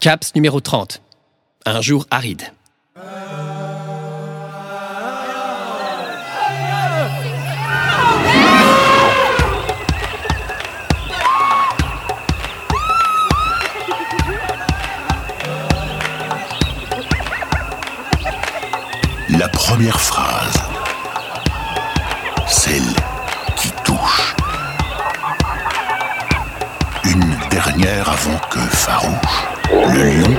[0.00, 1.02] CAPS numéro 30.
[1.66, 2.52] Un jour aride.
[19.30, 20.62] La première phrase,
[22.46, 22.82] celle
[27.86, 30.36] avant que farouche, le lion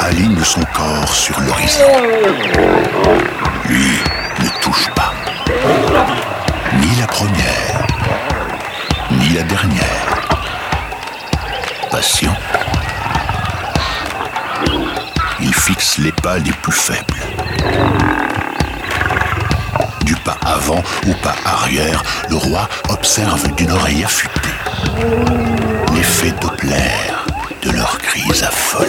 [0.00, 1.84] aligne son corps sur l'horizon.
[3.68, 3.98] Lui
[4.40, 5.12] ne touche pas.
[6.80, 7.86] Ni la première,
[9.10, 10.26] ni la dernière.
[11.90, 12.34] Patient.
[15.40, 17.20] Il fixe les pas les plus faibles.
[20.04, 24.40] Du pas avant ou pas arrière, le roi observe d'une oreille affûtée
[26.32, 26.90] Doppler
[27.62, 28.88] de leurs cris affolés.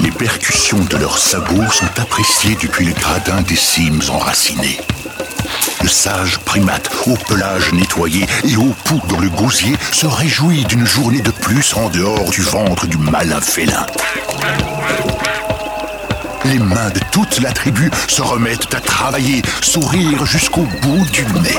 [0.00, 4.80] Les percussions de leurs sabots sont appréciées depuis le gradin des cimes enracinées.
[5.82, 10.86] Le sage primate, au pelage nettoyé et au pouls dans le gosier, se réjouit d'une
[10.86, 13.86] journée de plus en dehors du ventre du malin félin.
[16.48, 21.58] Les mains de toute la tribu se remettent à travailler, sourire jusqu'au bout du nez.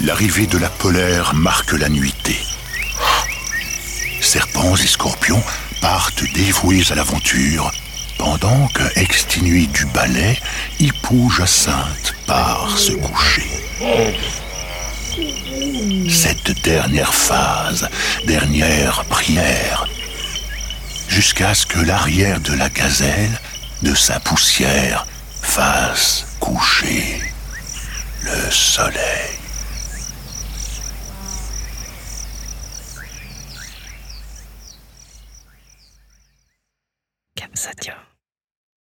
[0.00, 2.44] L'arrivée de la polaire marque la nuitée.
[4.20, 5.42] Serpents et scorpions
[5.80, 7.70] partent dévoués à l'aventure,
[8.18, 10.36] pendant que, exténué du balai,
[10.80, 13.46] Hippo Jacinthe part se coucher.
[16.10, 17.88] Cette dernière phase,
[18.26, 19.86] dernière prière,
[21.08, 23.40] jusqu'à ce que l'arrière de la gazelle,
[23.82, 25.06] de sa poussière,
[25.42, 27.20] fasse coucher
[28.22, 29.36] le soleil.